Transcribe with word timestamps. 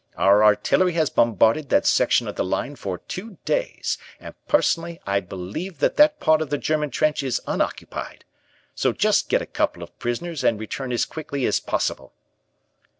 Our 0.17 0.43
artillery 0.43 0.93
has 0.93 1.11
bombarded 1.11 1.69
that 1.69 1.85
section 1.85 2.27
of 2.27 2.35
the 2.35 2.43
line 2.43 2.75
for 2.75 2.97
two 2.97 3.37
days 3.45 3.99
and 4.19 4.33
personally 4.47 4.99
I 5.05 5.19
believe 5.19 5.77
that 5.77 5.95
that 5.97 6.19
part 6.19 6.41
of 6.41 6.49
the 6.49 6.57
German 6.57 6.89
trench 6.89 7.21
is 7.21 7.39
unoccupied, 7.45 8.25
so 8.73 8.93
just 8.93 9.29
get 9.29 9.43
a 9.43 9.45
couple 9.45 9.83
of 9.83 9.99
prisoners 9.99 10.43
and 10.43 10.59
return 10.59 10.91
as 10.91 11.05
quickly 11.05 11.45
as 11.45 11.59
possible." 11.59 12.13